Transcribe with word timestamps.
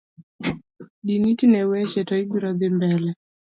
Din 1.05 1.23
iti 1.31 1.45
ne 1.47 1.61
wecheji 1.69 2.01
to 2.07 2.13
ibiro 2.23 2.49
dhimbele. 2.59 3.11